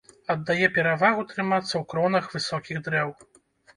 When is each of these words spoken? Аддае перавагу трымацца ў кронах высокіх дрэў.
Аддае 0.33 0.69
перавагу 0.77 1.25
трымацца 1.33 1.73
ў 1.81 1.85
кронах 1.93 2.25
высокіх 2.37 2.77
дрэў. 2.89 3.09